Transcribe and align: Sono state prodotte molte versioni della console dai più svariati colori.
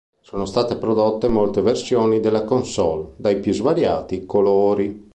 Sono 0.21 0.45
state 0.45 0.77
prodotte 0.77 1.27
molte 1.27 1.61
versioni 1.61 2.19
della 2.19 2.43
console 2.43 3.13
dai 3.17 3.39
più 3.39 3.53
svariati 3.53 4.25
colori. 4.25 5.09